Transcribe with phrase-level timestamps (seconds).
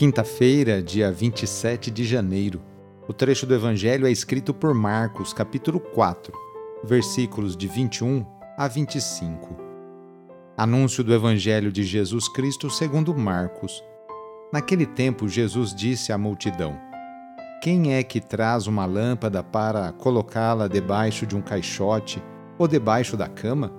[0.00, 2.62] Quinta-feira, dia 27 de janeiro.
[3.06, 6.32] O trecho do Evangelho é escrito por Marcos, capítulo 4,
[6.82, 8.24] versículos de 21
[8.56, 9.54] a 25.
[10.56, 13.84] Anúncio do Evangelho de Jesus Cristo segundo Marcos.
[14.50, 16.80] Naquele tempo, Jesus disse à multidão:
[17.62, 22.22] Quem é que traz uma lâmpada para colocá-la debaixo de um caixote
[22.58, 23.70] ou debaixo da cama?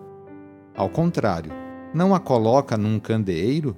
[0.75, 1.51] Ao contrário,
[1.95, 3.75] não a coloca num candeeiro?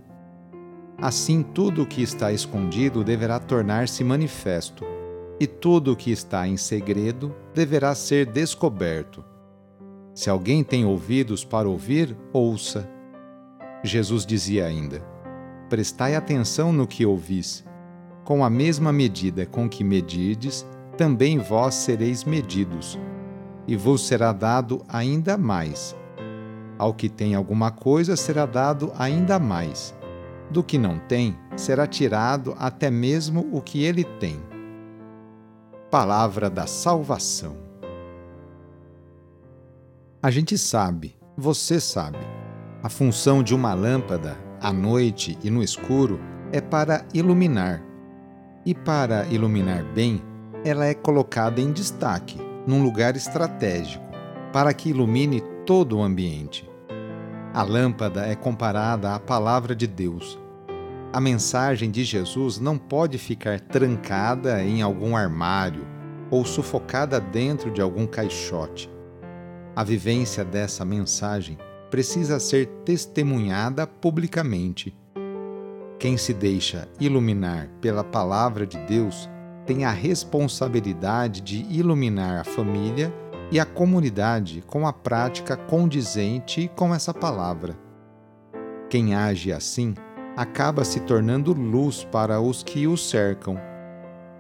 [0.98, 4.86] Assim, tudo o que está escondido deverá tornar-se manifesto,
[5.40, 9.24] e tudo o que está em segredo deverá ser descoberto.
[10.14, 12.90] Se alguém tem ouvidos para ouvir, ouça.
[13.84, 15.02] Jesus dizia ainda:
[15.68, 17.66] Prestai atenção no que ouvis.
[18.24, 22.98] Com a mesma medida com que medirdes, também vós sereis medidos,
[23.68, 25.94] e vos será dado ainda mais.
[26.78, 29.94] Ao que tem alguma coisa será dado ainda mais
[30.50, 34.40] do que não tem, será tirado até mesmo o que ele tem.
[35.90, 37.58] Palavra da Salvação.
[40.22, 42.20] A gente sabe, você sabe,
[42.82, 46.20] a função de uma lâmpada, à noite e no escuro,
[46.52, 47.84] é para iluminar.
[48.66, 50.22] E para iluminar bem,
[50.64, 54.04] ela é colocada em destaque, num lugar estratégico,
[54.54, 56.70] para que ilumine todo o ambiente.
[57.54, 60.40] A lâmpada é comparada à palavra de Deus,
[61.14, 65.86] a mensagem de Jesus não pode ficar trancada em algum armário
[66.32, 68.90] ou sufocada dentro de algum caixote.
[69.76, 71.56] A vivência dessa mensagem
[71.92, 74.98] precisa ser testemunhada publicamente.
[76.00, 79.30] Quem se deixa iluminar pela palavra de Deus
[79.68, 83.14] tem a responsabilidade de iluminar a família
[83.54, 87.78] e a comunidade com a prática condizente com essa palavra.
[88.90, 89.94] Quem age assim
[90.36, 93.56] acaba se tornando luz para os que o cercam.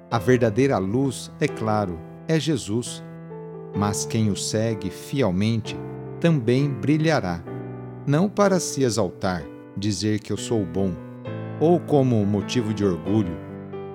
[0.09, 3.03] A verdadeira luz, é claro, é Jesus,
[3.75, 5.77] mas quem o segue fielmente
[6.19, 7.43] também brilhará,
[8.07, 9.43] não para se exaltar,
[9.77, 10.91] dizer que eu sou bom,
[11.59, 13.37] ou como motivo de orgulho,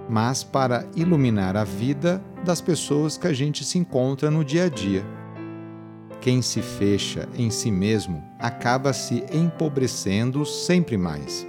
[0.09, 4.69] mas para iluminar a vida das pessoas que a gente se encontra no dia a
[4.71, 5.05] dia.
[6.19, 11.47] Quem se fecha em si mesmo acaba se empobrecendo sempre mais.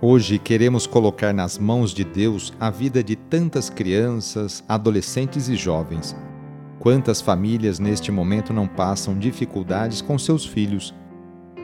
[0.00, 6.16] Hoje queremos colocar nas mãos de Deus a vida de tantas crianças, adolescentes e jovens.
[6.78, 10.94] Quantas famílias neste momento não passam dificuldades com seus filhos?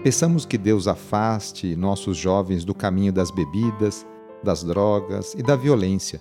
[0.05, 4.06] Peçamos que Deus afaste nossos jovens do caminho das bebidas,
[4.44, 6.21] das drogas e da violência,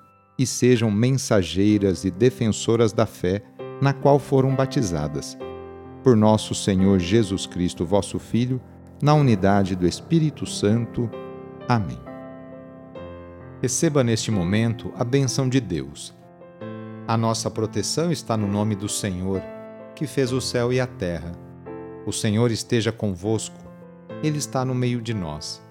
[0.41, 3.43] e sejam mensageiras e defensoras da fé
[3.79, 5.37] na qual foram batizadas.
[6.03, 8.59] Por nosso Senhor Jesus Cristo, vosso Filho,
[9.03, 11.07] na unidade do Espírito Santo.
[11.69, 11.99] Amém.
[13.61, 16.11] Receba neste momento a benção de Deus.
[17.07, 19.43] A nossa proteção está no nome do Senhor,
[19.95, 21.33] que fez o céu e a terra.
[22.03, 23.57] O Senhor esteja convosco,
[24.23, 25.61] Ele está no meio de nós.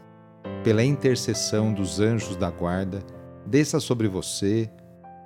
[0.63, 3.03] Pela intercessão dos anjos da guarda,
[3.47, 4.71] desça sobre você,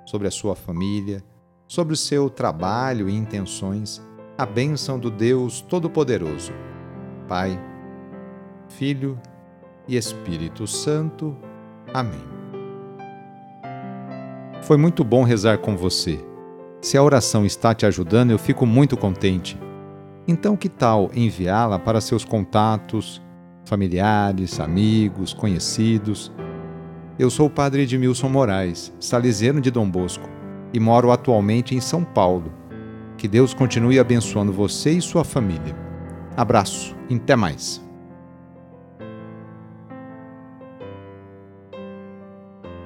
[0.05, 1.23] sobre a sua família,
[1.67, 4.01] sobre o seu trabalho e intenções,
[4.37, 6.51] a bênção do Deus Todo-Poderoso.
[7.27, 7.59] Pai,
[8.69, 9.19] Filho
[9.87, 11.35] e Espírito Santo.
[11.93, 12.23] Amém.
[14.61, 16.19] Foi muito bom rezar com você.
[16.81, 19.57] Se a oração está te ajudando, eu fico muito contente.
[20.27, 23.21] Então, que tal enviá-la para seus contatos,
[23.63, 26.31] familiares, amigos, conhecidos?
[27.17, 30.29] Eu sou o padre Edmilson Moraes, salesiano de Dom Bosco,
[30.73, 32.51] e moro atualmente em São Paulo.
[33.17, 35.73] Que Deus continue abençoando você e sua família.
[36.35, 37.84] Abraço, até mais.